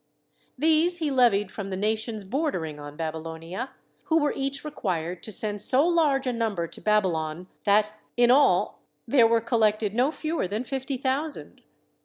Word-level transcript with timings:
These 0.57 0.97
he 0.97 1.11
levied 1.11 1.51
from 1.51 1.69
the 1.69 1.77
nations 1.77 2.23
bordering 2.23 2.79
on 2.79 2.97
Baby 2.97 3.19
lonia, 3.19 3.69
who 4.05 4.17
were 4.17 4.33
each 4.35 4.65
required 4.65 5.21
to 5.21 5.31
send 5.31 5.61
so 5.61 5.85
large 5.87 6.25
a 6.25 6.33
num 6.33 6.55
ber 6.55 6.65
to 6.69 6.81
Babylon, 6.81 7.45
that 7.65 7.93
in 8.17 8.31
all 8.31 8.79
there 9.07 9.27
were 9.27 9.41
collected 9.41 9.93
no 9.93 10.11
fewer 10.11 10.47
than 10.47 10.63
fifty 10.63 10.97
thousand. 10.97 11.61